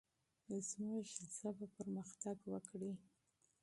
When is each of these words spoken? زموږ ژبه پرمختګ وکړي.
زموږ 0.69 1.05
ژبه 1.41 1.67
پرمختګ 1.77 2.37
وکړي. 2.51 2.91